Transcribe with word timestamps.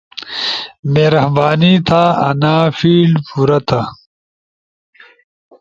مہربانی 0.93 1.73
تھا 1.87 2.03
انا 2.27 2.55
فیلڈ 2.77 3.13
پورا 3.27 3.59
تھا۔ 3.67 3.81